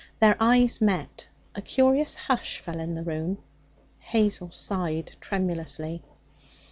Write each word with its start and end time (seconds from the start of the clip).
Their 0.19 0.35
eyes 0.39 0.81
met; 0.81 1.27
a 1.53 1.61
curious 1.61 2.15
hush 2.15 2.57
fell 2.57 2.81
on 2.81 2.95
the 2.95 3.03
room; 3.03 3.37
Hazel 3.99 4.49
sighed 4.51 5.11
tremulously. 5.21 6.01